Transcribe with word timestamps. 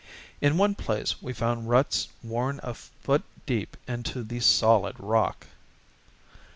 In 0.41 0.57
one 0.57 0.73
place 0.73 1.21
we 1.21 1.31
found 1.31 1.69
ruts 1.69 2.07
worn 2.23 2.59
a 2.63 2.73
foot 2.73 3.21
deep 3.45 3.77
into 3.87 4.23
the 4.23 4.39
solid 4.39 4.95
rock. 4.99 5.45